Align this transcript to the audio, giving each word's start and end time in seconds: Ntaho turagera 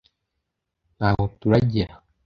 Ntaho 0.97 1.23
turagera 1.39 1.93